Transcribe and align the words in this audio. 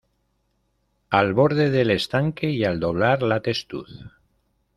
Al 1.11 1.33
borde 1.35 1.69
del 1.69 1.91
estanque, 1.91 2.49
y 2.49 2.63
al 2.63 2.79
doblar 2.79 3.21
la 3.21 3.39
testuz. 3.43 4.03